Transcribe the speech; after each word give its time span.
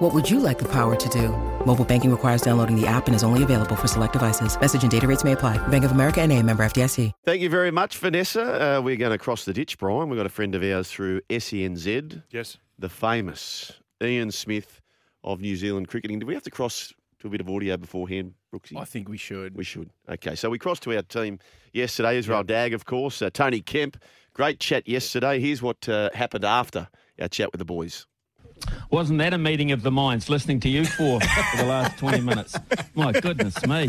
What 0.00 0.14
would 0.14 0.30
you 0.30 0.40
like 0.40 0.58
the 0.58 0.68
power 0.68 0.96
to 0.96 1.08
do? 1.10 1.28
Mobile 1.66 1.84
banking 1.84 2.10
requires 2.10 2.40
downloading 2.40 2.74
the 2.74 2.86
app 2.86 3.06
and 3.06 3.14
is 3.14 3.22
only 3.22 3.42
available 3.42 3.76
for 3.76 3.86
select 3.86 4.14
devices. 4.14 4.58
Message 4.58 4.80
and 4.82 4.90
data 4.90 5.06
rates 5.06 5.24
may 5.24 5.32
apply. 5.32 5.58
Bank 5.68 5.84
of 5.84 5.90
America 5.90 6.22
and 6.22 6.32
a 6.32 6.42
member 6.42 6.64
FDIC. 6.64 7.12
Thank 7.26 7.42
you 7.42 7.50
very 7.50 7.70
much, 7.70 7.98
Vanessa. 7.98 8.78
Uh, 8.78 8.80
we're 8.80 8.96
going 8.96 9.12
to 9.12 9.18
cross 9.18 9.44
the 9.44 9.52
ditch, 9.52 9.76
Brian. 9.76 10.08
We've 10.08 10.16
got 10.16 10.24
a 10.24 10.30
friend 10.30 10.54
of 10.54 10.62
ours 10.62 10.90
through 10.90 11.20
SENZ, 11.28 12.22
Yes. 12.30 12.56
the 12.78 12.88
famous 12.88 13.72
Ian 14.02 14.30
Smith 14.30 14.80
of 15.22 15.42
New 15.42 15.54
Zealand 15.54 15.88
cricketing. 15.88 16.18
Do 16.18 16.24
we 16.24 16.32
have 16.32 16.44
to 16.44 16.50
cross 16.50 16.94
to 17.18 17.26
a 17.26 17.30
bit 17.30 17.42
of 17.42 17.50
audio 17.50 17.76
beforehand, 17.76 18.32
Brooksy? 18.54 18.78
I 18.80 18.86
think 18.86 19.06
we 19.06 19.18
should. 19.18 19.54
We 19.54 19.64
should. 19.64 19.90
Okay, 20.08 20.34
so 20.34 20.48
we 20.48 20.58
crossed 20.58 20.82
to 20.84 20.96
our 20.96 21.02
team 21.02 21.38
yesterday. 21.74 22.16
Israel 22.16 22.42
Dagg, 22.42 22.72
of 22.72 22.86
course. 22.86 23.20
Uh, 23.20 23.28
Tony 23.28 23.60
Kemp. 23.60 24.02
Great 24.32 24.60
chat 24.60 24.88
yesterday. 24.88 25.38
Here's 25.40 25.60
what 25.60 25.86
uh, 25.90 26.08
happened 26.14 26.46
after 26.46 26.88
our 27.20 27.28
chat 27.28 27.52
with 27.52 27.58
the 27.58 27.66
boys. 27.66 28.06
Wasn't 28.90 29.18
that 29.18 29.32
a 29.32 29.38
meeting 29.38 29.72
of 29.72 29.82
the 29.82 29.90
minds 29.90 30.28
listening 30.28 30.60
to 30.60 30.68
you 30.68 30.84
for 30.84 31.20
for 31.20 31.56
the 31.56 31.64
last 31.64 31.98
20 31.98 32.20
minutes? 32.20 32.56
My 32.94 33.12
goodness 33.12 33.64
me. 33.66 33.88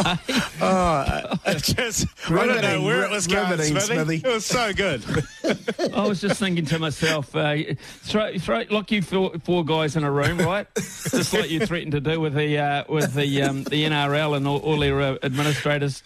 Just, 0.00 2.06
I 2.28 2.46
don't 2.46 2.62
know 2.62 2.82
where 2.82 3.04
it 3.04 3.10
was 3.10 3.26
going. 3.26 3.60
Smithy. 3.60 4.16
It 4.16 4.26
was 4.26 4.46
so 4.46 4.72
good. 4.72 5.04
I 5.94 6.06
was 6.06 6.20
just 6.20 6.38
thinking 6.38 6.64
to 6.66 6.78
myself, 6.78 7.34
uh, 7.34 7.56
throw, 7.76 8.38
throw, 8.38 8.64
lock 8.70 8.90
you 8.90 9.02
four, 9.02 9.32
four 9.44 9.64
guys 9.64 9.96
in 9.96 10.04
a 10.04 10.10
room, 10.10 10.38
right? 10.38 10.66
just 10.74 11.34
like 11.34 11.50
you 11.50 11.66
threatened 11.66 11.92
to 11.92 12.00
do 12.00 12.20
with 12.20 12.34
the 12.34 12.58
uh, 12.58 12.84
with 12.88 13.14
the 13.14 13.42
um, 13.42 13.64
the 13.64 13.84
NRL 13.84 14.36
and 14.36 14.46
all, 14.46 14.58
all 14.58 14.78
their 14.78 15.00
uh, 15.00 15.16
administrators. 15.22 16.02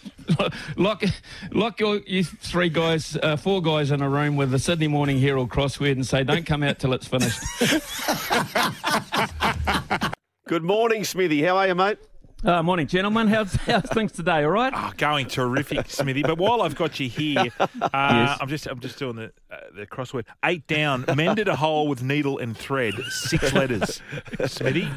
lock 0.75 1.03
lock 1.51 1.79
your, 1.79 1.97
you 2.05 2.23
three 2.23 2.69
guys, 2.69 3.17
uh, 3.21 3.37
four 3.37 3.61
guys 3.61 3.91
in 3.91 4.01
a 4.01 4.09
room 4.09 4.35
with 4.35 4.51
the 4.51 4.59
Sydney 4.59 4.87
Morning 4.87 5.19
Herald 5.19 5.49
crossword 5.49 5.93
and 5.93 6.05
say, 6.05 6.23
don't 6.23 6.45
come 6.45 6.63
out 6.63 6.79
till 6.79 6.93
it's 6.93 7.07
finished. 7.07 7.39
Good 10.47 10.63
morning, 10.63 11.03
Smithy. 11.03 11.41
How 11.43 11.57
are 11.57 11.67
you, 11.67 11.75
mate? 11.75 11.97
Uh, 12.43 12.61
morning, 12.63 12.85
gentlemen. 12.87 13.27
How's, 13.27 13.53
how's 13.55 13.89
things 13.89 14.11
today? 14.11 14.43
All 14.43 14.51
right? 14.51 14.71
Oh, 14.75 14.91
going 14.97 15.27
terrific, 15.27 15.89
Smithy. 15.89 16.21
But 16.21 16.37
while 16.37 16.61
I've 16.61 16.75
got 16.75 16.99
you 16.99 17.09
here, 17.09 17.45
uh, 17.59 18.37
I'm 18.39 18.47
just 18.47 18.67
I'm 18.67 18.79
just 18.79 18.99
doing 18.99 19.15
the 19.15 19.31
uh, 19.51 19.57
the 19.75 19.87
crossword. 19.87 20.25
Eight 20.45 20.67
down. 20.67 21.05
Mended 21.15 21.47
a 21.47 21.55
hole 21.55 21.87
with 21.87 22.03
needle 22.03 22.37
and 22.37 22.55
thread. 22.55 22.93
Six 23.09 23.51
letters. 23.53 24.01
Smithy. 24.45 24.87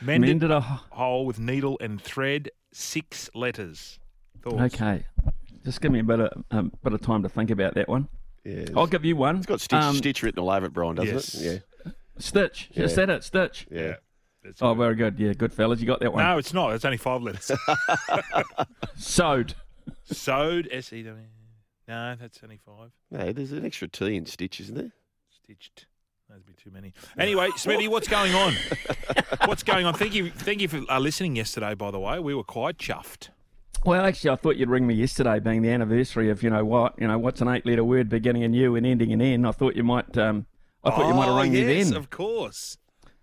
Mended, 0.00 0.30
Mended 0.40 0.50
a 0.52 0.56
a 0.56 0.60
h- 0.60 0.64
hole 0.90 1.26
with 1.26 1.38
needle 1.38 1.76
and 1.80 2.00
thread. 2.00 2.50
Six 2.72 3.28
letters. 3.34 3.98
Thoughts? 4.42 4.74
Okay. 4.74 5.04
Just 5.64 5.80
give 5.82 5.92
me 5.92 5.98
a 5.98 6.04
bit 6.04 6.20
of 6.20 6.44
a 6.50 6.56
um, 6.56 6.72
bit 6.82 6.94
of 6.94 7.00
time 7.02 7.22
to 7.24 7.28
think 7.28 7.50
about 7.50 7.74
that 7.74 7.88
one. 7.88 8.08
Yeah. 8.44 8.66
I'll 8.74 8.86
give 8.86 9.04
you 9.04 9.16
one. 9.16 9.36
It's 9.36 9.44
got 9.46 9.60
Stitch, 9.60 9.78
Um, 9.78 9.96
Stitch 9.96 10.22
written 10.22 10.38
all 10.38 10.50
over 10.50 10.64
it, 10.66 10.72
Brian, 10.72 10.94
doesn't 10.94 11.14
yes. 11.14 11.34
it? 11.34 11.62
Stitch. 12.20 12.70
Is 12.74 12.94
that 12.96 13.10
it? 13.10 13.24
Stitch. 13.24 13.66
Yeah. 13.70 13.80
Yeah. 14.44 14.52
Oh, 14.60 14.74
good. 14.74 14.78
very 14.78 14.94
good. 14.94 15.18
Yeah, 15.18 15.32
good 15.34 15.52
fellas. 15.52 15.80
You 15.80 15.86
got 15.86 16.00
that 16.00 16.12
one. 16.12 16.24
No, 16.24 16.38
it's 16.38 16.54
not. 16.54 16.72
It's 16.72 16.84
only 16.84 16.96
five 16.96 17.22
letters. 17.22 17.50
Sewed. 18.96 19.54
Sewed. 20.04 20.68
S 20.72 20.92
E 20.92 21.02
W. 21.02 21.24
No, 21.86 22.14
that's 22.18 22.40
only 22.42 22.58
five. 22.64 22.90
No, 23.10 23.32
there's 23.32 23.52
an 23.52 23.66
extra 23.66 23.88
T 23.88 24.16
in 24.16 24.24
Stitch, 24.24 24.60
isn't 24.60 24.76
there? 24.76 24.92
Stitched. 25.30 25.86
That'd 26.28 26.46
be 26.46 26.52
too 26.52 26.70
many. 26.70 26.94
Anyway, 27.18 27.48
Smithy, 27.56 27.88
what's 27.88 28.06
going 28.06 28.32
on? 28.36 28.54
what's 29.46 29.64
going 29.64 29.84
on? 29.84 29.94
Thank 29.94 30.14
you, 30.14 30.30
thank 30.30 30.60
you 30.60 30.68
for 30.68 30.80
uh, 30.88 31.00
listening 31.00 31.34
yesterday. 31.34 31.74
By 31.74 31.90
the 31.90 31.98
way, 31.98 32.20
we 32.20 32.36
were 32.36 32.44
quite 32.44 32.78
chuffed. 32.78 33.30
Well, 33.84 34.04
actually, 34.04 34.30
I 34.30 34.36
thought 34.36 34.56
you'd 34.56 34.68
ring 34.68 34.86
me 34.86 34.94
yesterday, 34.94 35.40
being 35.40 35.62
the 35.62 35.70
anniversary 35.70 36.30
of 36.30 36.44
you 36.44 36.50
know 36.50 36.64
what, 36.64 36.94
you 37.00 37.08
know 37.08 37.18
what's 37.18 37.40
an 37.40 37.48
eight-letter 37.48 37.82
word 37.82 38.08
beginning 38.08 38.42
in 38.42 38.52
U 38.54 38.76
and 38.76 38.86
ending 38.86 39.10
in 39.10 39.20
N. 39.20 39.44
I 39.44 39.50
thought 39.50 39.74
you 39.74 39.82
might, 39.82 40.16
um, 40.16 40.46
I 40.84 40.90
thought 40.90 41.08
you 41.08 41.14
might 41.14 41.26
have 41.26 41.34
Oh, 41.34 41.36
rung 41.36 41.52
me 41.52 41.60
yes, 41.76 41.88
then. 41.90 41.96
Of 41.96 42.10
course. 42.10 42.76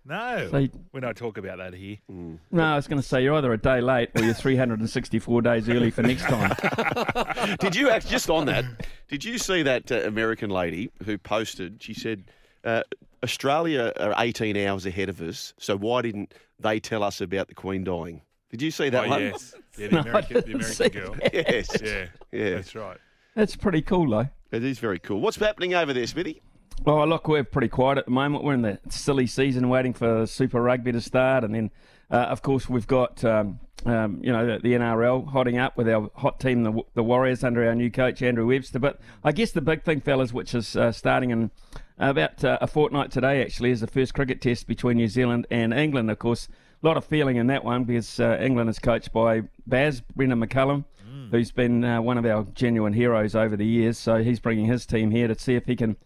No, 0.04 0.48
So- 0.50 0.68
we 0.92 1.00
don't 1.00 1.16
talk 1.16 1.36
about 1.36 1.58
that 1.58 1.74
here. 1.74 1.98
No, 2.08 2.62
I 2.62 2.76
was 2.76 2.86
going 2.88 3.00
to 3.02 3.06
say 3.06 3.22
you're 3.22 3.34
either 3.34 3.52
a 3.52 3.58
day 3.58 3.80
late 3.82 4.08
or 4.14 4.22
you're 4.22 4.32
364 4.32 5.42
days 5.42 5.68
early 5.68 5.90
for 5.90 6.02
next 6.02 6.22
time. 6.22 7.56
Did 7.60 7.76
you 7.76 7.90
act 7.90 8.08
just 8.08 8.30
on 8.30 8.46
that? 8.46 8.64
Did 9.08 9.24
you 9.24 9.36
see 9.38 9.62
that 9.64 9.92
uh, 9.92 9.96
American 10.04 10.48
lady 10.50 10.90
who 11.04 11.18
posted? 11.18 11.82
She 11.82 11.92
said, 11.92 12.24
uh, 12.64 12.82
"Australia 13.22 13.92
are 14.00 14.14
18 14.16 14.56
hours 14.56 14.86
ahead 14.86 15.08
of 15.10 15.20
us, 15.20 15.52
so 15.58 15.76
why 15.76 16.00
didn't 16.02 16.32
they 16.58 16.80
tell 16.80 17.02
us 17.02 17.20
about 17.20 17.48
the 17.48 17.54
Queen 17.54 17.84
dying?" 17.84 18.22
Did 18.50 18.62
you 18.62 18.70
see 18.70 18.88
that 18.88 19.04
oh 19.06 19.08
one? 19.10 19.20
yes, 19.20 19.54
yeah, 19.78 19.88
the 19.88 19.94
No, 19.96 20.00
American, 20.00 20.34
the 20.40 20.44
American 20.46 20.62
see 20.72 20.88
girl. 20.88 21.16
Yes. 21.34 21.68
Yeah, 21.82 22.06
Yeah. 22.32 22.50
that's 22.54 22.74
right. 22.74 22.96
That's 23.34 23.56
pretty 23.56 23.82
cool, 23.82 24.08
though. 24.08 24.28
It 24.52 24.64
is 24.64 24.78
very 24.78 24.98
cool. 24.98 25.20
What's 25.20 25.36
happening 25.36 25.74
over 25.74 25.92
there, 25.92 26.06
Smithy? 26.06 26.40
Well, 26.84 27.06
look, 27.06 27.28
we're 27.28 27.44
pretty 27.44 27.68
quiet 27.68 27.98
at 27.98 28.04
the 28.06 28.10
moment. 28.12 28.44
We're 28.44 28.54
in 28.54 28.62
the 28.62 28.78
silly 28.88 29.26
season, 29.26 29.68
waiting 29.68 29.92
for 29.92 30.26
Super 30.26 30.62
Rugby 30.62 30.92
to 30.92 31.00
start, 31.00 31.44
and 31.44 31.54
then, 31.54 31.70
uh, 32.10 32.16
of 32.16 32.40
course, 32.40 32.68
we've 32.68 32.86
got 32.86 33.22
um, 33.24 33.58
um, 33.84 34.20
you 34.22 34.32
know 34.32 34.46
the, 34.46 34.58
the 34.60 34.72
NRL 34.74 35.28
hotting 35.28 35.58
up 35.58 35.76
with 35.76 35.88
our 35.88 36.10
hot 36.14 36.40
team, 36.40 36.62
the, 36.62 36.82
the 36.94 37.02
Warriors, 37.02 37.44
under 37.44 37.66
our 37.66 37.74
new 37.74 37.90
coach 37.90 38.22
Andrew 38.22 38.46
Webster. 38.46 38.78
But 38.78 39.00
I 39.24 39.32
guess 39.32 39.50
the 39.50 39.60
big 39.60 39.82
thing, 39.82 40.00
fellas, 40.00 40.32
which 40.32 40.54
is 40.54 40.76
uh, 40.76 40.92
starting 40.92 41.30
in 41.30 41.50
about 41.98 42.44
uh, 42.44 42.58
a 42.60 42.66
fortnight 42.66 43.10
today, 43.10 43.42
actually, 43.42 43.70
is 43.70 43.80
the 43.80 43.86
first 43.86 44.14
cricket 44.14 44.40
test 44.40 44.66
between 44.66 44.96
New 44.96 45.08
Zealand 45.08 45.46
and 45.50 45.74
England. 45.74 46.10
Of 46.10 46.20
course, 46.20 46.48
a 46.82 46.86
lot 46.86 46.96
of 46.96 47.04
feeling 47.04 47.36
in 47.36 47.48
that 47.48 47.64
one 47.64 47.84
because 47.84 48.20
uh, 48.20 48.38
England 48.40 48.70
is 48.70 48.78
coached 48.78 49.12
by 49.12 49.42
Baz 49.66 50.00
Brendan 50.00 50.40
McCullum. 50.40 50.84
Who's 51.30 51.50
been 51.50 51.84
uh, 51.84 52.00
one 52.00 52.16
of 52.16 52.24
our 52.24 52.44
genuine 52.54 52.94
heroes 52.94 53.34
over 53.34 53.56
the 53.56 53.66
years? 53.66 53.98
So 53.98 54.22
he's 54.22 54.40
bringing 54.40 54.64
his 54.64 54.86
team 54.86 55.10
here 55.10 55.28
to 55.28 55.38
see 55.38 55.56
if 55.56 55.66
he 55.66 55.76
can 55.76 55.96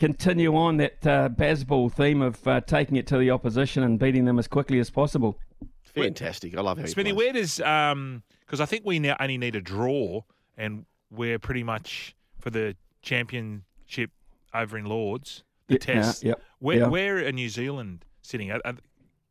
continue 0.00 0.56
on 0.56 0.78
that 0.78 1.06
uh, 1.06 1.28
Bazball 1.28 1.92
theme 1.92 2.22
of 2.22 2.44
uh, 2.48 2.60
taking 2.62 2.96
it 2.96 3.06
to 3.08 3.18
the 3.18 3.30
opposition 3.30 3.82
and 3.84 3.98
beating 3.98 4.24
them 4.24 4.38
as 4.38 4.48
quickly 4.48 4.80
as 4.80 4.90
possible. 4.90 5.38
Fantastic. 5.84 6.56
I 6.56 6.60
love 6.62 6.78
how 6.78 6.84
he 6.84 6.90
Smithy, 6.90 7.12
plays. 7.12 7.16
where 7.24 7.32
does 7.32 7.60
um? 7.60 8.22
Because 8.46 8.60
I 8.60 8.66
think 8.66 8.84
we 8.84 8.98
now 8.98 9.16
only 9.20 9.38
need 9.38 9.54
a 9.54 9.60
draw, 9.60 10.22
and 10.56 10.84
we're 11.10 11.38
pretty 11.38 11.62
much 11.62 12.16
for 12.40 12.50
the 12.50 12.74
championship 13.02 14.10
over 14.54 14.76
in 14.78 14.86
Lords. 14.86 15.44
The 15.68 15.74
Yeah, 15.74 15.78
test. 15.78 16.24
yeah, 16.24 16.28
yep, 16.30 16.42
Where 16.58 16.78
yeah. 16.78 16.86
where 16.88 17.26
are 17.26 17.32
New 17.32 17.48
Zealand 17.48 18.04
sitting? 18.22 18.50
Are, 18.50 18.60
are, 18.64 18.74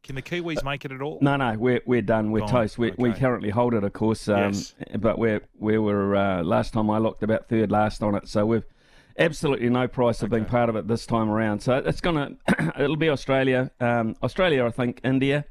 can 0.04 0.16
the 0.16 0.22
Kiwis 0.22 0.64
make 0.64 0.86
it 0.86 0.92
at 0.94 1.02
all? 1.02 1.20
No, 1.22 1.36
no, 1.36 1.56
we're 1.58 1.82
we're 1.86 2.02
done. 2.02 2.32
We're 2.32 2.40
Gone. 2.42 2.50
toast. 2.50 2.78
We, 2.78 2.94
we 2.98 3.12
currently 3.14 3.50
hold 3.50 3.74
it, 3.74 3.84
of 3.84 3.92
course. 3.94 4.28
Um, 4.30 4.54
Yes. 4.54 4.74
But 5.00 5.18
we're 5.20 5.42
we 5.58 5.78
were 5.78 6.16
uh, 6.16 6.44
last 6.44 6.74
time 6.74 6.90
I 6.90 6.98
looked 7.00 7.24
about 7.24 7.50
third 7.50 7.72
last 7.72 8.02
on 8.04 8.16
it. 8.16 8.28
So 8.30 8.46
we've 8.46 8.66
absolutely 9.20 9.70
no 9.70 9.88
price 9.88 10.24
of 10.24 10.30
being 10.30 10.46
part 10.46 10.70
of 10.70 10.76
it 10.76 10.88
this 10.88 11.06
time 11.06 11.30
around. 11.30 11.60
So 11.60 11.76
it's 11.76 12.02
gonna 12.02 12.32
it'll 12.80 12.96
be 12.96 13.10
Australia, 13.10 13.70
um, 13.80 14.16
Australia, 14.24 14.66
I 14.66 14.72
think 14.72 15.02
India. 15.04 15.46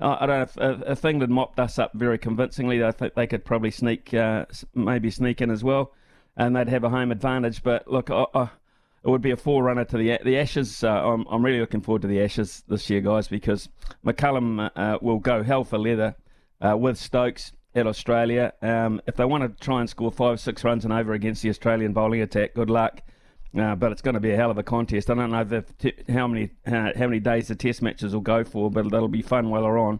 Uh, 0.00 0.16
I 0.20 0.26
don't 0.26 0.36
know 0.36 0.42
if, 0.42 0.80
if, 0.80 0.98
if 0.98 1.04
England 1.04 1.32
mopped 1.32 1.58
us 1.60 1.78
up 1.78 1.92
very 1.94 2.18
convincingly. 2.18 2.82
I 2.84 2.92
think 2.92 3.14
they 3.14 3.26
could 3.26 3.44
probably 3.44 3.70
sneak, 3.70 4.12
uh, 4.12 4.44
maybe 4.74 5.10
sneak 5.10 5.40
in 5.40 5.50
as 5.50 5.64
well, 5.64 5.92
and 6.36 6.54
they'd 6.54 6.68
have 6.68 6.84
a 6.84 6.90
home 6.90 7.12
advantage. 7.12 7.62
But 7.62 7.88
look, 7.88 8.10
I, 8.10 8.26
I, 8.34 8.42
it 9.04 9.08
would 9.08 9.22
be 9.22 9.30
a 9.30 9.36
forerunner 9.36 9.84
to 9.86 9.96
the 9.96 10.18
the 10.24 10.38
Ashes. 10.38 10.84
Uh, 10.84 10.90
I'm, 10.90 11.26
I'm 11.30 11.44
really 11.44 11.60
looking 11.60 11.80
forward 11.80 12.02
to 12.02 12.08
the 12.08 12.22
Ashes 12.22 12.62
this 12.68 12.90
year, 12.90 13.00
guys, 13.00 13.28
because 13.28 13.68
McCullum 14.04 14.70
uh, 14.76 14.98
will 15.00 15.18
go 15.18 15.42
hell 15.42 15.64
for 15.64 15.78
leather 15.78 16.16
uh, 16.60 16.76
with 16.76 16.98
Stokes 16.98 17.52
at 17.74 17.86
Australia. 17.86 18.52
Um, 18.62 19.00
if 19.06 19.16
they 19.16 19.24
want 19.24 19.42
to 19.44 19.64
try 19.64 19.80
and 19.80 19.88
score 19.88 20.10
five, 20.10 20.40
six 20.40 20.64
runs 20.64 20.84
and 20.84 20.92
over 20.92 21.12
against 21.12 21.42
the 21.42 21.50
Australian 21.50 21.92
bowling 21.92 22.20
attack, 22.20 22.54
good 22.54 22.70
luck. 22.70 23.02
Uh, 23.58 23.74
but 23.74 23.90
it's 23.90 24.02
going 24.02 24.14
to 24.14 24.20
be 24.20 24.30
a 24.30 24.36
hell 24.36 24.50
of 24.50 24.58
a 24.58 24.62
contest. 24.62 25.10
I 25.10 25.14
don't 25.14 25.30
know 25.30 25.62
how 26.08 26.28
many 26.28 26.50
uh, 26.66 26.92
how 26.96 27.06
many 27.06 27.18
days 27.18 27.48
the 27.48 27.56
Test 27.56 27.82
matches 27.82 28.14
will 28.14 28.20
go 28.20 28.44
for, 28.44 28.70
but 28.70 28.88
that'll 28.90 29.08
be 29.08 29.22
fun 29.22 29.50
while 29.50 29.62
they're 29.62 29.78
on. 29.78 29.98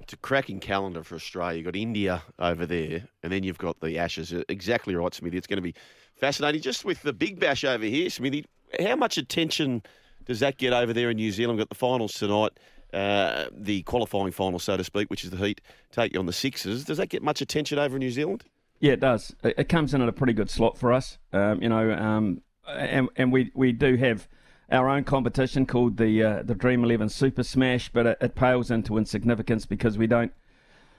It's 0.00 0.14
a 0.14 0.16
cracking 0.16 0.60
calendar 0.60 1.02
for 1.02 1.14
Australia. 1.14 1.58
You've 1.58 1.66
got 1.66 1.76
India 1.76 2.22
over 2.38 2.64
there, 2.64 3.06
and 3.22 3.32
then 3.32 3.42
you've 3.42 3.58
got 3.58 3.80
the 3.80 3.98
Ashes. 3.98 4.32
Uh, 4.32 4.44
Exactly 4.48 4.94
right, 4.94 5.12
Smithy. 5.12 5.36
It's 5.36 5.46
going 5.46 5.58
to 5.58 5.62
be 5.62 5.74
fascinating. 6.16 6.62
Just 6.62 6.86
with 6.86 7.02
the 7.02 7.12
Big 7.12 7.38
Bash 7.38 7.64
over 7.64 7.84
here, 7.84 8.08
Smithy, 8.08 8.46
how 8.80 8.96
much 8.96 9.18
attention 9.18 9.82
does 10.24 10.40
that 10.40 10.56
get 10.56 10.72
over 10.72 10.94
there 10.94 11.10
in 11.10 11.16
New 11.16 11.32
Zealand? 11.32 11.58
We've 11.58 11.66
got 11.66 11.70
the 11.70 11.74
finals 11.74 12.14
tonight, 12.14 12.52
uh, 12.94 13.48
the 13.52 13.82
qualifying 13.82 14.32
final, 14.32 14.58
so 14.58 14.76
to 14.76 14.84
speak, 14.84 15.10
which 15.10 15.24
is 15.24 15.30
the 15.30 15.36
Heat, 15.36 15.60
take 15.90 16.14
you 16.14 16.20
on 16.20 16.26
the 16.26 16.32
Sixers. 16.32 16.84
Does 16.84 16.98
that 16.98 17.08
get 17.08 17.22
much 17.22 17.40
attention 17.40 17.78
over 17.78 17.96
in 17.96 18.00
New 18.00 18.10
Zealand? 18.10 18.44
Yeah, 18.80 18.92
it 18.92 19.00
does. 19.00 19.34
It, 19.42 19.54
it 19.58 19.68
comes 19.68 19.94
in 19.94 20.02
at 20.02 20.08
a 20.08 20.12
pretty 20.12 20.32
good 20.32 20.50
slot 20.50 20.78
for 20.78 20.92
us. 20.92 21.18
Um, 21.32 21.62
you 21.62 21.68
know, 21.68 21.92
um, 21.92 22.42
and 22.68 23.08
and 23.16 23.32
we, 23.32 23.50
we 23.54 23.72
do 23.72 23.96
have 23.96 24.28
our 24.70 24.88
own 24.88 25.04
competition 25.04 25.66
called 25.66 25.96
the 25.96 26.22
uh, 26.22 26.42
the 26.42 26.54
Dream 26.54 26.84
Eleven 26.84 27.08
Super 27.08 27.42
Smash, 27.42 27.90
but 27.90 28.06
it, 28.06 28.18
it 28.20 28.34
pales 28.34 28.70
into 28.70 28.96
insignificance 28.96 29.66
because 29.66 29.98
we 29.98 30.06
don't 30.06 30.32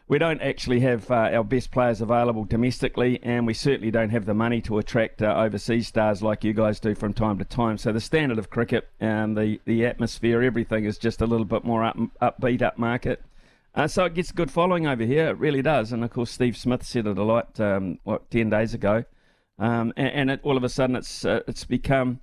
we 0.08 0.20
don't 0.20 0.42
actually 0.42 0.82
have 0.82 1.10
uh, 1.10 1.32
our 1.34 1.44
best 1.44 1.72
players 1.72 2.00
available 2.00 2.46
domestically, 2.46 3.20
and 3.24 3.48
we 3.48 3.54
certainly 3.56 3.90
don't 3.90 4.12
have 4.12 4.26
the 4.26 4.36
money 4.36 4.62
to 4.62 4.78
attract 4.78 5.22
uh, 5.22 5.34
overseas 5.36 5.88
stars 5.88 6.22
like 6.22 6.44
you 6.44 6.54
guys 6.54 6.80
do 6.80 6.94
from 6.94 7.14
time 7.14 7.40
to 7.40 7.46
time. 7.46 7.78
So 7.78 7.92
the 7.92 8.00
standard 8.00 8.38
of 8.38 8.52
cricket 8.52 8.88
and 9.00 9.36
the, 9.36 9.60
the 9.66 9.86
atmosphere, 9.86 10.44
everything 10.44 10.86
is 10.86 11.00
just 11.00 11.22
a 11.22 11.26
little 11.26 11.46
bit 11.46 11.64
more 11.64 11.84
up, 11.84 11.98
upbeat, 12.22 12.62
up 12.62 12.78
market. 12.78 13.24
Uh, 13.74 13.88
so 13.88 14.06
it 14.06 14.14
gets 14.14 14.30
a 14.30 14.34
good 14.34 14.52
following 14.52 14.86
over 14.86 15.04
here. 15.04 15.30
It 15.30 15.40
really 15.40 15.64
does. 15.64 15.92
And 15.92 16.04
of 16.04 16.12
course, 16.12 16.32
Steve 16.32 16.56
Smith 16.56 16.84
said 16.84 17.08
it 17.08 17.18
a 17.18 17.24
lot, 17.24 17.60
um, 17.60 18.00
what, 18.04 18.30
10 18.30 18.50
days 18.52 18.76
ago. 18.76 19.06
Um, 19.58 19.92
and, 19.98 20.08
and 20.08 20.32
it, 20.32 20.40
all 20.44 20.56
of 20.56 20.64
a 20.64 20.70
sudden, 20.70 20.96
it's 20.96 21.26
uh, 21.26 21.40
it's 21.48 21.64
become, 21.64 22.20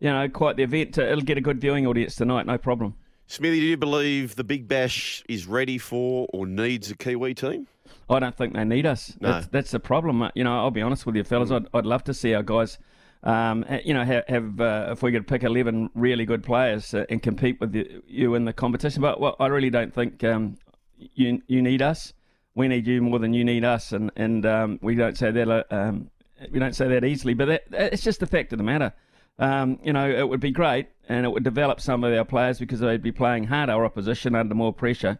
you 0.00 0.10
know, 0.10 0.28
quite 0.28 0.56
the 0.56 0.62
event. 0.62 0.98
It'll 0.98 1.20
get 1.20 1.38
a 1.38 1.42
good 1.42 1.60
viewing 1.60 1.86
audience 1.86 2.16
tonight, 2.16 2.46
no 2.46 2.58
problem. 2.58 2.96
Smithy, 3.30 3.60
do 3.60 3.66
you 3.66 3.76
believe 3.76 4.34
the 4.34 4.42
Big 4.42 4.66
Bash 4.66 5.22
is 5.28 5.46
ready 5.46 5.78
for 5.78 6.26
or 6.32 6.48
needs 6.48 6.90
a 6.90 6.96
Kiwi 6.96 7.32
team? 7.32 7.68
I 8.08 8.18
don't 8.18 8.36
think 8.36 8.54
they 8.54 8.64
need 8.64 8.86
us. 8.86 9.16
No. 9.20 9.30
That's, 9.30 9.46
that's 9.46 9.70
the 9.70 9.78
problem. 9.78 10.28
You 10.34 10.42
know, 10.42 10.58
I'll 10.58 10.72
be 10.72 10.82
honest 10.82 11.06
with 11.06 11.14
you, 11.14 11.22
fellas. 11.22 11.52
I'd, 11.52 11.68
I'd 11.72 11.86
love 11.86 12.02
to 12.04 12.12
see 12.12 12.34
our 12.34 12.42
guys, 12.42 12.78
um, 13.22 13.64
you 13.84 13.94
know, 13.94 14.04
have, 14.04 14.24
have 14.26 14.60
uh, 14.60 14.88
if 14.90 15.04
we 15.04 15.12
could 15.12 15.28
pick 15.28 15.44
11 15.44 15.90
really 15.94 16.24
good 16.24 16.42
players 16.42 16.92
uh, 16.92 17.04
and 17.08 17.22
compete 17.22 17.60
with 17.60 17.72
you, 17.72 18.02
you 18.08 18.34
in 18.34 18.46
the 18.46 18.52
competition. 18.52 19.00
But 19.00 19.20
well, 19.20 19.36
I 19.38 19.46
really 19.46 19.70
don't 19.70 19.94
think 19.94 20.24
um, 20.24 20.56
you 20.98 21.40
you 21.46 21.62
need 21.62 21.82
us. 21.82 22.12
We 22.56 22.66
need 22.66 22.84
you 22.88 23.00
more 23.00 23.20
than 23.20 23.32
you 23.32 23.44
need 23.44 23.64
us, 23.64 23.92
and 23.92 24.10
and 24.16 24.44
um, 24.44 24.80
we 24.82 24.96
don't 24.96 25.16
say 25.16 25.30
that 25.30 25.48
uh, 25.48 25.62
um, 25.70 26.10
we 26.50 26.58
don't 26.58 26.74
say 26.74 26.88
that 26.88 27.04
easily. 27.04 27.34
But 27.34 27.46
that, 27.46 27.92
it's 27.92 28.02
just 28.02 28.18
the 28.18 28.26
fact 28.26 28.52
of 28.52 28.58
the 28.58 28.64
matter. 28.64 28.92
Um, 29.38 29.78
you 29.82 29.92
know, 29.92 30.10
it 30.10 30.28
would 30.28 30.40
be 30.40 30.50
great, 30.50 30.88
and 31.08 31.24
it 31.24 31.30
would 31.30 31.44
develop 31.44 31.80
some 31.80 32.04
of 32.04 32.12
our 32.12 32.24
players 32.24 32.58
because 32.58 32.80
they'd 32.80 33.02
be 33.02 33.12
playing 33.12 33.44
harder 33.44 33.84
opposition 33.84 34.34
under 34.34 34.54
more 34.54 34.72
pressure 34.72 35.18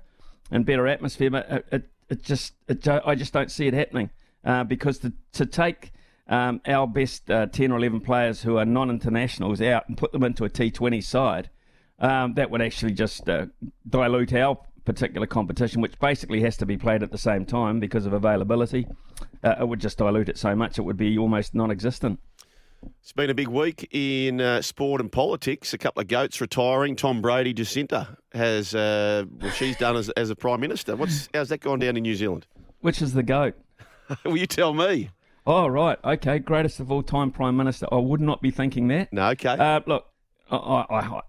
and 0.50 0.66
better 0.66 0.86
atmosphere. 0.86 1.30
But 1.30 1.50
it, 1.50 1.66
it, 1.72 1.90
it 2.10 2.22
just, 2.22 2.54
it, 2.68 2.86
I 2.86 3.14
just 3.14 3.32
don't 3.32 3.50
see 3.50 3.66
it 3.66 3.74
happening 3.74 4.10
uh, 4.44 4.64
because 4.64 4.98
to, 4.98 5.12
to 5.32 5.46
take 5.46 5.92
um, 6.28 6.60
our 6.66 6.86
best 6.86 7.30
uh, 7.30 7.46
10 7.46 7.72
or 7.72 7.78
11 7.78 8.00
players 8.00 8.42
who 8.42 8.56
are 8.56 8.64
non 8.64 8.90
internationals 8.90 9.60
out 9.60 9.88
and 9.88 9.96
put 9.96 10.12
them 10.12 10.22
into 10.22 10.44
a 10.44 10.50
T20 10.50 11.02
side, 11.02 11.50
um, 11.98 12.34
that 12.34 12.50
would 12.50 12.62
actually 12.62 12.92
just 12.92 13.28
uh, 13.28 13.46
dilute 13.88 14.32
our 14.32 14.58
particular 14.84 15.26
competition, 15.26 15.80
which 15.80 15.98
basically 15.98 16.40
has 16.42 16.56
to 16.56 16.66
be 16.66 16.76
played 16.76 17.02
at 17.02 17.10
the 17.10 17.18
same 17.18 17.44
time 17.44 17.80
because 17.80 18.06
of 18.06 18.12
availability. 18.12 18.86
Uh, 19.44 19.56
it 19.60 19.68
would 19.68 19.80
just 19.80 19.98
dilute 19.98 20.28
it 20.28 20.38
so 20.38 20.54
much 20.54 20.78
it 20.78 20.82
would 20.82 20.96
be 20.96 21.18
almost 21.18 21.54
non 21.54 21.70
existent. 21.70 22.18
It's 23.02 23.12
been 23.12 23.30
a 23.30 23.34
big 23.34 23.48
week 23.48 23.88
in 23.92 24.40
uh, 24.40 24.62
sport 24.62 25.00
and 25.00 25.10
politics. 25.10 25.72
A 25.72 25.78
couple 25.78 26.00
of 26.02 26.08
goats 26.08 26.40
retiring. 26.40 26.96
Tom 26.96 27.20
Brady, 27.22 27.52
Jacinda 27.54 28.16
has 28.32 28.74
uh, 28.74 29.24
well, 29.40 29.50
she's 29.52 29.76
done 29.76 29.96
as, 29.96 30.10
as 30.10 30.30
a 30.30 30.36
prime 30.36 30.60
minister. 30.60 30.94
What's 30.96 31.28
how's 31.34 31.48
that 31.48 31.58
gone 31.58 31.78
down 31.78 31.96
in 31.96 32.02
New 32.02 32.14
Zealand? 32.14 32.46
Which 32.80 33.00
is 33.02 33.14
the 33.14 33.22
goat? 33.22 33.54
Will 34.24 34.36
you 34.36 34.46
tell 34.46 34.74
me? 34.74 35.10
Oh 35.46 35.66
right, 35.66 35.98
okay, 36.04 36.38
greatest 36.38 36.78
of 36.78 36.92
all 36.92 37.02
time 37.02 37.30
prime 37.30 37.56
minister. 37.56 37.86
I 37.90 37.96
would 37.96 38.20
not 38.20 38.42
be 38.42 38.50
thinking 38.50 38.88
that. 38.88 39.12
No, 39.12 39.28
okay. 39.30 39.48
Uh, 39.58 39.80
look, 39.86 40.06
I, 40.50 40.84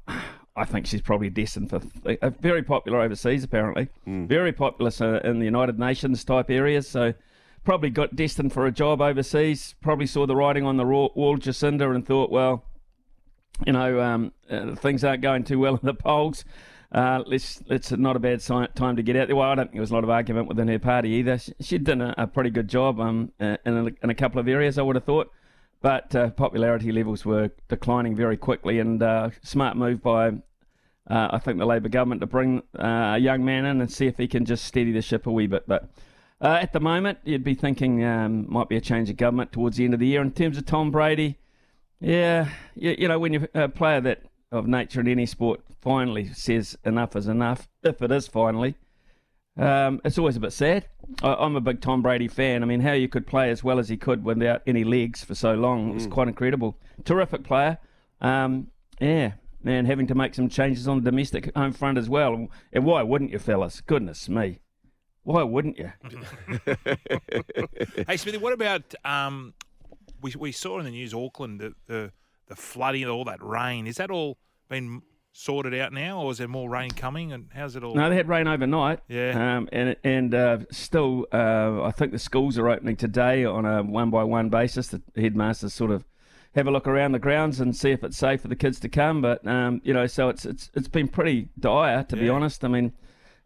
I, 0.08 0.22
I 0.58 0.66
think 0.66 0.86
she's 0.86 1.02
probably 1.02 1.30
destined 1.30 1.70
for 1.70 1.82
uh, 2.06 2.30
very 2.42 2.62
popular 2.64 3.00
overseas. 3.00 3.44
Apparently, 3.46 3.88
Hmm. 4.04 4.26
very 4.28 4.52
popular 4.52 4.92
in 5.20 5.40
the 5.40 5.46
United 5.46 5.80
Nations 5.80 6.24
type 6.26 6.50
areas. 6.50 6.88
So 6.88 7.14
probably 7.64 7.90
got 7.90 8.16
destined 8.16 8.54
for 8.54 8.66
a 8.66 8.72
job 8.72 9.02
overseas. 9.02 9.76
Probably 9.82 10.08
saw 10.08 10.26
the 10.26 10.36
writing 10.36 10.66
on 10.66 10.78
the 10.78 10.86
wall, 10.86 11.38
Jacinda, 11.38 11.94
and 11.94 12.06
thought, 12.06 12.32
well, 12.32 12.66
you 13.66 13.74
know, 13.74 14.02
um, 14.02 14.34
uh, 14.50 14.76
things 14.76 15.04
aren't 15.04 15.22
going 15.22 15.44
too 15.44 15.60
well 15.60 15.76
in 15.76 15.86
the 15.86 15.94
polls. 15.94 16.44
Uh, 16.92 17.24
let's 17.26 17.62
not 17.92 18.18
a 18.18 18.20
bad 18.20 18.42
si- 18.42 18.68
time 18.76 18.98
to 18.98 19.04
get 19.04 19.16
out 19.16 19.28
there. 19.28 19.36
Well, 19.36 19.50
I 19.50 19.56
don't 19.56 19.66
think 19.66 19.76
there 19.76 19.82
was 19.82 19.92
a 19.92 19.94
lot 19.94 20.04
of 20.04 20.10
argument 20.10 20.48
within 20.50 20.68
her 20.68 20.80
party 20.80 21.10
either. 21.10 21.38
She, 21.38 21.54
she'd 21.62 21.84
done 21.86 22.02
a, 22.02 22.14
a 22.18 22.28
pretty 22.28 22.50
good 22.50 22.68
job 22.68 23.00
um, 23.00 23.32
uh, 23.40 23.58
in, 23.66 23.78
a, 23.78 23.86
in 24.04 24.10
a 24.10 24.16
couple 24.16 24.42
of 24.42 24.48
areas, 24.48 24.78
I 24.78 24.82
would 24.82 24.98
have 24.98 25.06
thought, 25.06 25.32
but 25.82 26.14
uh, 26.16 26.32
popularity 26.32 26.92
levels 26.92 27.24
were 27.24 27.52
declining 27.70 28.16
very 28.16 28.36
quickly. 28.36 28.80
And 28.80 29.02
uh, 29.02 29.30
smart 29.42 29.78
move 29.78 30.02
by, 30.02 30.30
uh, 31.10 31.30
I 31.32 31.40
think, 31.40 31.60
the 31.60 31.66
Labor 31.66 31.88
government 31.88 32.20
to 32.22 32.28
bring 32.28 32.64
uh, 32.78 33.14
a 33.16 33.18
young 33.20 33.46
man 33.46 33.64
in 33.66 33.80
and 33.80 33.90
see 33.90 34.08
if 34.08 34.18
he 34.18 34.28
can 34.28 34.44
just 34.44 34.66
steady 34.66 34.92
the 34.92 35.02
ship 35.02 35.28
a 35.28 35.32
wee 35.32 35.48
bit. 35.48 35.64
But 35.68 35.90
uh, 36.42 36.60
at 36.62 36.74
the 36.74 36.80
moment, 36.80 37.20
you'd 37.24 37.44
be 37.44 37.54
thinking 37.54 38.04
um, 38.04 38.46
might 38.50 38.68
be 38.68 38.76
a 38.76 38.82
change 38.82 39.10
of 39.10 39.18
government 39.18 39.52
towards 39.52 39.78
the 39.78 39.86
end 39.86 39.94
of 39.94 40.00
the 40.00 40.08
year. 40.08 40.22
In 40.22 40.32
terms 40.32 40.58
of 40.58 40.66
Tom 40.66 40.92
Brady, 40.92 41.38
yeah, 42.00 42.50
you, 42.76 42.96
you 42.98 43.08
know, 43.08 43.20
when 43.20 43.34
you're 43.34 43.48
a 43.54 43.70
player 43.70 44.02
that 44.02 44.24
of 44.52 44.68
nature 44.68 45.00
in 45.00 45.08
any 45.08 45.26
sport 45.26 45.62
finally 45.80 46.28
says 46.34 46.78
enough 46.84 47.16
is 47.16 47.28
enough, 47.28 47.70
if 47.84 48.02
it 48.02 48.12
is 48.12 48.28
finally, 48.28 48.76
um, 49.58 50.02
it's 50.04 50.18
always 50.18 50.36
a 50.36 50.40
bit 50.40 50.52
sad. 50.52 50.88
I, 51.24 51.36
I'm 51.36 51.56
a 51.56 51.62
big 51.62 51.82
Tom 51.82 52.02
Brady 52.02 52.28
fan. 52.28 52.64
I 52.64 52.66
mean, 52.66 52.82
how 52.82 52.94
you 52.94 53.08
could 53.08 53.28
play 53.28 53.50
as 53.50 53.64
well 53.64 53.80
as 53.80 53.90
he 53.90 53.98
could 53.98 54.24
without 54.24 54.62
any 54.66 54.84
legs 54.84 55.24
for 55.24 55.36
so 55.36 55.54
long 55.54 55.94
was 55.94 56.08
quite 56.08 56.28
incredible. 56.28 56.78
Terrific 57.06 57.44
player. 57.44 57.78
Um, 58.20 58.68
yeah, 59.00 59.34
man, 59.64 59.86
having 59.86 60.08
to 60.08 60.16
make 60.16 60.36
some 60.36 60.50
changes 60.50 60.88
on 60.88 61.04
the 61.04 61.12
domestic 61.12 61.56
home 61.56 61.74
front 61.74 61.98
as 61.98 62.10
well. 62.10 62.48
And 62.74 62.86
why 62.86 63.04
wouldn't 63.04 63.32
you, 63.32 63.40
fellas? 63.40 63.82
Goodness 63.82 64.28
me. 64.28 64.60
Why 65.24 65.44
wouldn't 65.44 65.78
you? 65.78 65.92
Hey, 68.08 68.18
Smithy, 68.18 68.38
what 68.38 68.54
about 68.54 68.94
um, 69.06 69.54
we 70.22 70.34
we 70.38 70.52
saw 70.52 70.80
in 70.80 70.86
the 70.86 70.92
news 70.92 71.14
Auckland 71.14 71.60
the 71.60 71.74
the, 71.88 72.12
the 72.48 72.56
flooding, 72.56 73.04
and 73.04 73.12
all 73.12 73.26
that 73.26 73.42
rain. 73.44 73.88
Is 73.88 73.98
that 73.98 74.12
all 74.12 74.38
been 74.70 75.02
sorted 75.34 75.74
out 75.74 75.94
now, 75.94 76.22
or 76.22 76.32
is 76.32 76.38
there 76.40 76.48
more 76.48 76.70
rain 76.70 76.92
coming? 76.92 77.32
And 77.32 77.50
how's 77.54 77.76
it 77.76 77.84
all? 77.84 77.96
No, 77.96 78.10
they 78.10 78.16
had 78.16 78.28
rain 78.28 78.48
overnight. 78.48 79.00
Yeah. 79.08 79.58
Um, 79.58 79.70
and 79.72 79.96
and 80.04 80.34
uh, 80.34 80.58
still, 80.72 81.28
uh, 81.32 81.84
I 81.84 81.92
think 81.92 82.12
the 82.12 82.20
schools 82.20 82.58
are 82.58 82.70
opening 82.70 82.96
today 82.96 83.46
on 83.46 83.66
a 83.66 83.84
one 83.84 84.10
by 84.10 84.24
one 84.24 84.50
basis. 84.50 84.88
The 84.88 85.02
headmasters 85.16 85.74
sort 85.74 85.92
of 85.92 86.06
have 86.56 86.68
a 86.68 86.72
look 86.72 86.88
around 86.88 87.14
the 87.14 87.20
grounds 87.20 87.60
and 87.60 87.76
see 87.76 87.92
if 87.92 88.04
it's 88.04 88.18
safe 88.18 88.42
for 88.42 88.48
the 88.48 88.56
kids 88.56 88.80
to 88.82 88.90
come. 88.90 89.22
But 89.22 89.46
um, 89.48 89.82
you 89.84 89.94
know, 89.94 90.08
so 90.08 90.30
it's 90.30 90.46
it's 90.46 90.72
it's 90.74 90.88
been 90.88 91.08
pretty 91.08 91.50
dire 91.60 92.04
to 92.06 92.16
be 92.16 92.30
honest. 92.30 92.66
I 92.66 92.68
mean. 92.68 92.94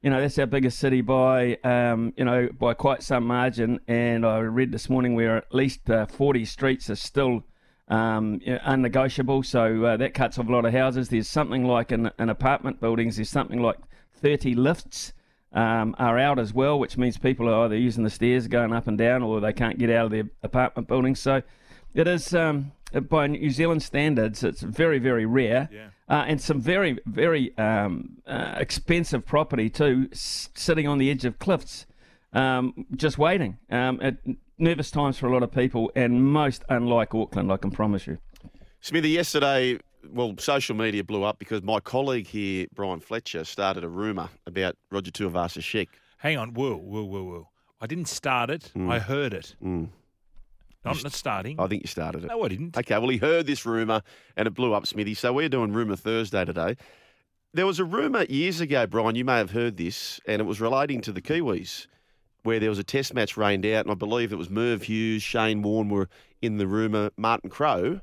You 0.05 0.11
know 0.11 0.21
that's 0.21 0.37
our 0.37 0.45
biggest 0.45 0.77
city 0.77 1.01
by 1.01 1.55
um, 1.63 2.13
you 2.15 2.25
know 2.25 2.47
by 2.59 2.75
quite 2.75 3.01
some 3.01 3.25
margin, 3.25 3.79
and 3.87 4.23
I 4.23 4.37
read 4.37 4.71
this 4.71 4.87
morning 4.87 5.15
where 5.15 5.37
at 5.37 5.51
least 5.51 5.89
uh, 5.89 6.05
40 6.05 6.45
streets 6.45 6.91
are 6.91 6.95
still 6.95 7.43
um, 7.87 8.39
you 8.45 8.53
know, 8.53 8.59
unnegotiable. 8.65 9.41
So 9.41 9.83
uh, 9.83 9.97
that 9.97 10.13
cuts 10.13 10.37
off 10.37 10.47
a 10.47 10.51
lot 10.51 10.63
of 10.63 10.73
houses. 10.73 11.09
There's 11.09 11.27
something 11.27 11.65
like 11.65 11.91
in, 11.91 12.11
in 12.19 12.29
apartment 12.29 12.79
buildings, 12.79 13.15
there's 13.15 13.31
something 13.31 13.59
like 13.63 13.77
30 14.21 14.53
lifts 14.53 15.11
um, 15.53 15.95
are 15.97 16.19
out 16.19 16.37
as 16.37 16.53
well, 16.53 16.77
which 16.77 16.99
means 16.99 17.17
people 17.17 17.49
are 17.49 17.65
either 17.65 17.75
using 17.75 18.03
the 18.03 18.11
stairs 18.11 18.47
going 18.47 18.73
up 18.73 18.85
and 18.85 18.99
down, 18.99 19.23
or 19.23 19.39
they 19.39 19.53
can't 19.53 19.79
get 19.79 19.89
out 19.89 20.05
of 20.05 20.11
their 20.11 20.29
apartment 20.43 20.87
buildings. 20.87 21.19
So 21.19 21.41
it 21.95 22.07
is 22.07 22.33
um, 22.35 22.71
by 23.09 23.25
New 23.27 23.49
Zealand 23.49 23.81
standards, 23.81 24.43
it's 24.43 24.61
very 24.61 24.99
very 24.99 25.25
rare. 25.25 25.69
Yeah. 25.71 25.87
Uh, 26.07 26.23
and 26.27 26.39
some 26.39 26.61
very, 26.61 26.99
very 27.07 27.57
um, 27.57 28.17
uh, 28.27 28.53
expensive 28.57 29.25
property 29.25 29.71
too, 29.71 30.07
s- 30.11 30.49
sitting 30.53 30.87
on 30.87 30.99
the 30.99 31.09
edge 31.09 31.25
of 31.25 31.39
cliffs, 31.39 31.87
um, 32.31 32.85
just 32.95 33.17
waiting. 33.17 33.57
Um, 33.71 33.99
it, 34.01 34.17
nervous 34.59 34.91
times 34.91 35.17
for 35.17 35.25
a 35.27 35.33
lot 35.33 35.41
of 35.41 35.51
people, 35.51 35.91
and 35.95 36.23
most 36.23 36.63
unlike 36.69 37.15
Auckland, 37.15 37.51
I 37.51 37.57
can 37.57 37.71
promise 37.71 38.05
you. 38.05 38.19
Smithy, 38.81 39.09
yesterday, 39.09 39.79
well, 40.07 40.35
social 40.37 40.75
media 40.75 41.03
blew 41.03 41.23
up 41.23 41.39
because 41.39 41.63
my 41.63 41.79
colleague 41.79 42.27
here, 42.27 42.67
Brian 42.75 42.99
Fletcher, 42.99 43.43
started 43.43 43.83
a 43.83 43.89
rumour 43.89 44.29
about 44.45 44.75
Roger 44.91 45.09
Tuivasa-Sheck. 45.09 45.87
Hang 46.19 46.37
on, 46.37 46.53
whoa, 46.53 46.75
whoa, 46.77 47.03
whoa, 47.03 47.23
whoa. 47.23 47.49
I 47.81 47.87
didn't 47.87 48.09
start 48.09 48.51
it. 48.51 48.71
I 48.77 48.99
heard 48.99 49.33
it. 49.33 49.55
Mm. 49.59 49.89
Not, 50.85 51.03
not 51.03 51.13
starting. 51.13 51.59
I 51.59 51.67
think 51.67 51.83
you 51.83 51.87
started 51.87 52.23
it. 52.23 52.27
no, 52.27 52.43
I 52.43 52.47
didn't. 52.47 52.77
Okay, 52.77 52.97
well, 52.97 53.09
he 53.09 53.17
heard 53.17 53.45
this 53.45 53.65
rumour 53.65 54.01
and 54.37 54.47
it 54.47 54.51
blew 54.51 54.73
up, 54.73 54.85
Smithy. 54.87 55.13
So 55.15 55.33
we're 55.33 55.49
doing 55.49 55.73
Rumour 55.73 55.95
Thursday 55.95 56.45
today. 56.45 56.75
There 57.53 57.65
was 57.65 57.79
a 57.79 57.85
rumour 57.85 58.25
years 58.25 58.59
ago, 58.59 58.85
Brian, 58.85 59.15
you 59.15 59.23
may 59.23 59.37
have 59.37 59.51
heard 59.51 59.77
this, 59.77 60.19
and 60.27 60.41
it 60.41 60.45
was 60.45 60.59
relating 60.59 60.99
to 61.01 61.13
the 61.13 61.21
Kiwis, 61.21 61.87
where 62.43 62.59
there 62.59 62.69
was 62.69 62.79
a 62.79 62.83
test 62.83 63.13
match 63.13 63.37
rained 63.37 63.65
out, 63.65 63.85
and 63.85 63.91
I 63.91 63.95
believe 63.95 64.33
it 64.33 64.37
was 64.37 64.49
Merv 64.49 64.83
Hughes, 64.83 65.23
Shane 65.23 65.61
Warne 65.61 65.87
were 65.89 66.09
in 66.41 66.57
the 66.57 66.67
rumour, 66.67 67.11
Martin 67.15 67.49
Crowe, 67.49 68.01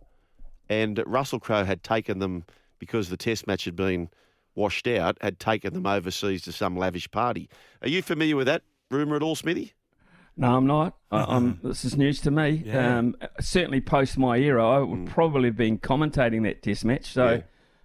and 0.70 1.02
Russell 1.06 1.38
Crowe 1.38 1.64
had 1.64 1.82
taken 1.82 2.18
them 2.18 2.44
because 2.78 3.10
the 3.10 3.16
test 3.18 3.46
match 3.46 3.66
had 3.66 3.76
been 3.76 4.08
washed 4.54 4.86
out, 4.88 5.18
had 5.20 5.38
taken 5.38 5.74
them 5.74 5.86
overseas 5.86 6.42
to 6.42 6.52
some 6.52 6.76
lavish 6.76 7.10
party. 7.10 7.48
Are 7.82 7.88
you 7.88 8.00
familiar 8.02 8.36
with 8.36 8.46
that 8.46 8.62
rumour 8.90 9.16
at 9.16 9.22
all, 9.22 9.36
Smithy? 9.36 9.74
No, 10.36 10.56
I'm 10.56 10.66
not. 10.66 10.96
I, 11.10 11.24
I'm, 11.36 11.60
this 11.62 11.84
is 11.84 11.96
news 11.96 12.20
to 12.22 12.30
me. 12.30 12.62
Yeah. 12.64 12.98
Um, 12.98 13.16
certainly, 13.40 13.80
post 13.80 14.16
my 14.16 14.36
era, 14.38 14.66
I 14.66 14.78
would 14.78 15.06
probably 15.06 15.44
have 15.50 15.56
been 15.56 15.78
commentating 15.78 16.42
that 16.44 16.62
Test 16.62 16.84
match. 16.84 17.12
So, 17.12 17.32
Yeah. 17.34 17.40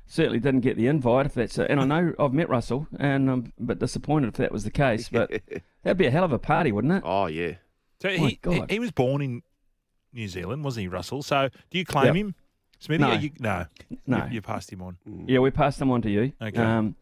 certainly 0.06 0.39
didn't 0.39 0.62
get 0.62 0.77
the 0.77 0.88
invite. 0.88 1.25
If 1.25 1.34
that's, 1.34 1.58
a, 1.58 1.70
and 1.70 1.80
I 1.82 1.86
know 1.86 2.13
I've 2.18 2.34
met 2.34 2.48
Russell, 2.50 2.88
and 3.00 3.30
I'm 3.30 3.54
a 3.60 3.63
bit 3.63 3.80
disappointed 3.80 4.30
if 4.30 4.36
that 4.36 4.51
was 4.51 4.63
the 4.63 4.72
case. 4.72 5.10
But 5.10 5.30
that'd 5.84 5.98
be 5.98 6.06
a 6.06 6.12
hell 6.12 6.24
of 6.24 6.32
a 6.32 6.39
party, 6.39 6.72
wouldn't 6.72 6.94
it? 6.94 7.04
Oh, 7.06 7.25
yeah. 7.27 7.56
So 8.01 8.08
My 8.10 8.13
he, 8.16 8.27
he 8.27 8.36
God. 8.42 8.72
he 8.72 8.80
was 8.80 8.92
born 8.92 9.22
in 9.22 9.42
New 10.13 10.27
Zealand, 10.30 10.63
wasn't 10.63 10.84
he, 10.84 10.88
Russell? 10.88 11.24
So 11.24 11.50
do 11.70 11.77
you 11.77 11.84
claim 11.86 12.06
Yep. 12.06 12.16
him, 12.16 12.36
Smithy? 12.80 13.01
No. 13.01 13.12
You, 13.13 13.32
no, 13.39 13.66
No. 14.06 14.25
You, 14.27 14.36
you 14.36 14.42
passed 14.42 14.72
him 14.72 14.82
on. 14.82 14.98
Yeah, 15.27 15.39
we 15.39 15.51
passed 15.51 15.80
them 15.80 15.92
on 15.92 16.01
to 16.04 16.10
you. 16.10 16.32
Okay. 16.42 16.62
Um, 16.62 16.96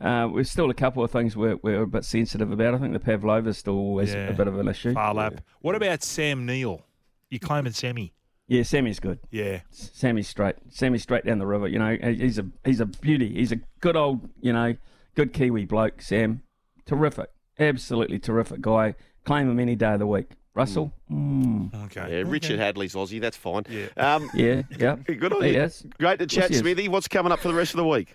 uh, 0.00 0.28
we're 0.30 0.44
still 0.44 0.70
a 0.70 0.74
couple 0.74 1.02
of 1.02 1.10
things 1.10 1.36
we're, 1.36 1.56
we're 1.62 1.82
a 1.82 1.86
bit 1.86 2.04
sensitive 2.04 2.50
about. 2.52 2.74
I 2.74 2.78
think 2.78 2.92
the 2.92 3.00
pavlova 3.00 3.48
is 3.50 3.58
still 3.58 3.76
always 3.76 4.12
Yeah. 4.14 4.28
a 4.28 4.32
bit 4.34 4.46
of 4.48 4.58
an 4.58 4.68
issue. 4.68 4.92
Phar 4.94 5.14
Lap. 5.14 5.40
What 5.60 5.74
about 5.74 6.02
Sam 6.02 6.46
Neill? 6.46 6.84
You're 7.30 7.40
claiming 7.40 7.72
Sammy? 7.72 8.14
Yeah, 8.46 8.62
Sammy's 8.62 8.98
good. 9.00 9.18
Yeah. 9.30 9.60
Sammy's 9.70 10.28
straight. 10.28 10.54
Sammy's 10.70 11.02
straight 11.02 11.26
down 11.26 11.38
the 11.38 11.46
river. 11.46 11.68
You 11.68 11.78
know, 11.78 11.96
he's 12.02 12.38
a 12.38 12.46
he's 12.64 12.80
a 12.80 12.86
beauty. 12.86 13.34
He's 13.34 13.52
a 13.52 13.56
good 13.80 13.94
old, 13.96 14.28
you 14.40 14.52
know, 14.54 14.74
good 15.14 15.34
Kiwi 15.34 15.66
bloke. 15.66 16.00
Sam, 16.00 16.40
terrific, 16.86 17.28
absolutely 17.58 18.18
terrific 18.18 18.62
guy. 18.62 18.94
Claim 19.24 19.50
him 19.50 19.60
any 19.60 19.76
day 19.76 19.92
of 19.92 19.98
the 19.98 20.06
week. 20.06 20.30
Russell, 20.54 20.92
mm. 21.12 21.72
Okay. 21.84 22.16
Yeah, 22.18 22.24
Richard 22.26 22.58
Hadlee's 22.58 22.94
Aussie. 22.94 23.20
That's 23.20 23.36
fine. 23.36 23.64
Yeah. 23.68 23.86
Um, 23.96 24.30
yeah, 24.34 24.62
yeah, 24.78 24.96
good 25.06 25.32
on 25.32 25.42
he 25.44 25.54
you. 25.54 25.62
is. 25.62 25.84
Great 25.98 26.18
to 26.18 26.26
chat, 26.26 26.50
Yes. 26.50 26.60
Smithy. 26.60 26.88
What's 26.88 27.06
coming 27.06 27.30
up 27.30 27.38
for 27.40 27.48
the 27.48 27.54
rest 27.54 27.74
of 27.74 27.78
the 27.78 27.84
week? 27.86 28.14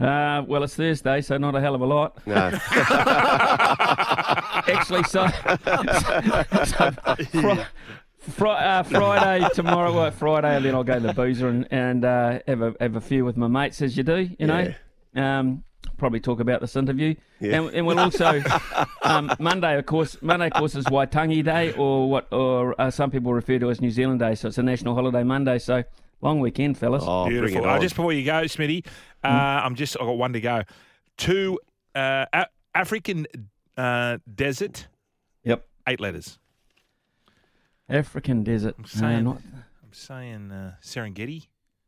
Uh, 0.00 0.42
well, 0.48 0.64
it's 0.64 0.74
Thursday, 0.74 1.20
so 1.20 1.36
not 1.38 1.54
a 1.54 1.60
hell 1.60 1.74
of 1.76 1.80
a 1.80 1.86
lot. 1.86 2.18
No. 2.26 2.34
Actually, 4.66 5.02
so, 5.04 5.26
so 6.64 6.90
fri- 7.30 7.64
fri- 8.18 8.50
uh, 8.50 8.82
Friday 8.82 9.46
tomorrow, 9.54 9.92
well, 9.94 10.10
Friday, 10.10 10.56
and 10.56 10.64
then 10.64 10.74
I'll 10.74 10.82
go 10.84 10.94
to 10.94 11.00
the 11.06 11.12
boozer 11.12 11.48
and, 11.48 11.68
and 11.70 12.04
uh, 12.04 12.40
have 12.48 12.60
a 12.62 12.74
have 12.80 12.96
a 12.96 13.00
few 13.00 13.24
with 13.24 13.36
my 13.36 13.46
mates 13.46 13.82
as 13.82 13.96
you 13.96 14.02
do, 14.02 14.28
you 14.38 14.46
know. 14.46 14.74
Um, 15.14 15.62
probably 15.96 16.18
talk 16.18 16.40
about 16.40 16.60
this 16.60 16.74
interview, 16.74 17.14
Yeah. 17.40 17.60
and, 17.62 17.74
and 17.74 17.86
we'll 17.86 18.00
also 18.00 18.42
um, 19.02 19.32
Monday, 19.38 19.78
of 19.78 19.86
course. 19.86 20.16
Monday, 20.22 20.46
of 20.46 20.54
course, 20.54 20.74
is 20.74 20.86
Waitangi 20.86 21.44
Day, 21.44 21.72
or 21.72 22.10
what, 22.10 22.26
or 22.32 22.74
uh, 22.80 22.90
some 22.90 23.10
people 23.12 23.32
refer 23.32 23.58
to 23.60 23.70
as 23.70 23.80
New 23.80 23.90
Zealand 23.92 24.18
Day. 24.18 24.34
So 24.34 24.48
it's 24.48 24.58
a 24.58 24.62
national 24.62 24.94
holiday 24.96 25.22
Monday. 25.22 25.58
So 25.58 25.84
long 26.24 26.40
weekend, 26.40 26.76
fellas. 26.78 27.04
Oh, 27.06 27.26
bring 27.26 27.36
it 27.36 27.40
Beautiful. 27.42 27.68
Uh, 27.68 27.78
just 27.78 27.94
before 27.94 28.12
you 28.12 28.24
go, 28.24 28.46
Smithy, 28.46 28.84
uh, 29.22 29.28
I'm 29.28 29.74
just 29.76 29.96
I've 30.00 30.06
got 30.06 30.16
one 30.18 30.32
to 30.32 30.40
go. 30.40 30.62
Two 31.16 31.60
uh, 31.94 32.24
A- 32.32 32.46
African 32.74 33.26
uh, 33.76 34.18
desert, 34.34 34.88
Yep, 35.44 35.64
eight 35.86 36.00
letters. 36.00 36.38
African 37.88 38.42
desert. 38.42 38.74
I'm 38.78 38.86
saying, 38.86 39.24
not- 39.24 39.40
I'm 39.82 39.92
saying 39.92 40.50
uh, 40.50 40.74
Serengeti. 40.82 41.46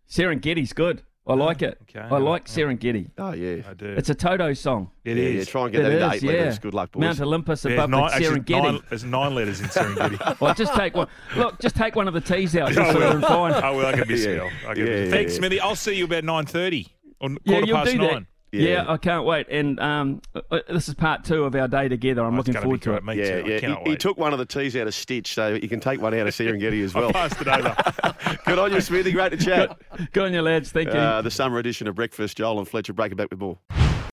Serengeti's 0.08 0.72
good. 0.72 1.02
I 1.28 1.34
like 1.34 1.60
it. 1.62 1.76
Okay. 1.82 1.98
I 2.00 2.18
like 2.18 2.46
Yeah. 2.48 2.64
Serengeti. 2.64 3.10
Oh, 3.18 3.32
yeah. 3.32 3.62
I 3.68 3.74
do. 3.74 3.86
It's 3.86 4.08
a 4.10 4.14
Toto 4.14 4.52
song. 4.54 4.90
It 5.04 5.16
yeah, 5.16 5.22
is. 5.24 5.34
yeah, 5.34 5.44
try 5.50 5.62
and 5.64 5.72
get 5.72 5.80
It 5.80 5.82
that 5.84 5.92
into 5.92 6.06
is, 6.06 6.12
eight 6.14 6.26
yeah. 6.26 6.38
letters. 6.38 6.58
Good 6.60 6.74
luck, 6.74 6.92
boys. 6.92 7.00
Mount 7.00 7.20
Olympus 7.20 7.62
There's 7.62 7.74
above 7.74 7.90
nine, 7.90 8.06
the 8.08 8.14
actually, 8.14 8.40
Serengeti. 8.40 8.62
nine, 8.62 8.80
there's 8.88 9.04
nine 9.04 9.34
letters 9.34 9.60
in 9.60 9.66
Serengeti. 9.66 10.36
Well, 10.40 10.54
just 10.54 10.74
take 10.74 10.94
one. 10.94 11.08
Look, 11.36 11.58
just 11.60 11.74
take 11.74 11.96
one 11.96 12.06
of 12.06 12.14
the 12.14 12.20
T's 12.20 12.56
out. 12.56 12.68
Just 12.70 12.78
oh, 12.80 12.84
oh, 12.84 12.88
I 12.88 12.92
so 12.92 12.98
will. 12.98 13.14
we're 13.20 13.20
fine. 13.28 13.52
I 13.64 13.70
will. 13.70 13.86
I 13.86 13.92
can 13.92 14.06
be 14.08 14.14
Yeah. 14.14 14.50
I 14.68 14.74
can 14.74 14.86
Yeah, 14.86 14.92
be 14.94 15.00
yeah, 15.04 15.10
Thanks, 15.10 15.32
yeah. 15.32 15.38
Smithy. 15.38 15.60
I'll 15.60 15.74
see 15.76 15.94
you 15.96 16.04
about 16.04 16.22
nine 16.24 16.46
thirty 16.46 16.86
or 17.20 17.30
Yeah, 17.30 17.36
quarter 17.44 17.66
you'll 17.66 17.76
past 17.78 17.90
do 17.90 17.98
nine. 17.98 18.26
That. 18.52 18.58
Yeah. 18.58 18.84
I 18.88 18.96
can't 18.96 19.24
wait. 19.24 19.48
And 19.50 19.78
um, 19.80 20.22
uh, 20.34 20.60
this 20.68 20.88
is 20.88 20.94
part 20.94 21.24
two 21.24 21.44
of 21.44 21.54
our 21.54 21.68
day 21.68 21.88
together. 21.88 22.24
I'm 22.24 22.34
Oh, 22.34 22.38
looking 22.38 22.54
forward 22.54 22.82
to 22.82 22.94
it. 22.94 23.04
Me 23.04 23.16
Yeah, 23.16 23.40
too. 23.40 23.46
I 23.46 23.48
yeah. 23.50 23.60
cannot 23.60 23.84
He, 23.84 23.90
he 23.90 23.96
took 23.96 24.16
one 24.18 24.32
of 24.32 24.38
the 24.38 24.46
T's 24.46 24.74
out 24.76 24.86
of 24.86 24.94
Stitch, 24.94 25.34
so 25.34 25.54
you 25.54 25.68
can 25.68 25.80
take 25.80 26.00
one 26.00 26.14
out 26.14 26.26
of 26.26 26.34
Serengeti 26.34 26.82
as 26.84 26.94
well. 26.94 27.08
I 27.10 27.12
passed 27.12 27.40
it 27.40 27.48
over. 27.48 28.36
Good 28.46 28.58
on 28.58 28.72
you, 28.72 28.80
Smithy. 28.80 29.12
Great 29.12 29.30
to 29.30 29.36
chat. 29.36 29.76
Good 30.12 30.24
on 30.26 30.32
you, 30.32 30.42
lads. 30.42 30.70
Thank 30.72 30.88
you. 30.88 30.98
Uh, 30.98 31.22
the 31.22 31.30
summer 31.30 31.58
edition 31.58 31.86
of 31.88 31.94
Breakfast, 31.94 32.36
Joel 32.36 32.58
and 32.58 32.68
Fletcher 32.68 32.92
breaking 32.92 33.16
back 33.16 33.28
with 33.30 33.40
more. 33.40 33.58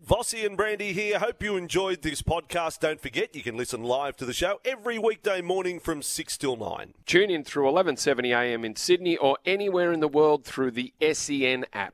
Vossi 0.05 0.45
and 0.45 0.57
Brandy 0.57 0.91
here. 0.91 1.17
Hope 1.17 1.41
you 1.41 1.55
enjoyed 1.55 2.01
this 2.01 2.21
podcast. 2.21 2.79
Don't 2.81 2.99
forget, 2.99 3.33
you 3.35 3.41
can 3.41 3.55
listen 3.55 3.83
live 3.83 4.17
to 4.17 4.25
the 4.25 4.33
show 4.33 4.59
every 4.65 4.99
weekday 4.99 5.41
morning 5.41 5.79
from 5.79 6.01
6 6.01 6.37
till 6.37 6.57
9. 6.57 6.93
Tune 7.05 7.29
in 7.31 7.45
through 7.45 7.63
1170 7.63 8.33
AM 8.33 8.65
in 8.65 8.75
Sydney 8.75 9.15
or 9.15 9.37
anywhere 9.45 9.93
in 9.93 10.01
the 10.01 10.09
world 10.09 10.43
through 10.43 10.71
the 10.71 10.93
SEN 11.13 11.65
app. 11.71 11.91